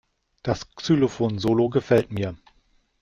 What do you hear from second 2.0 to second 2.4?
mir.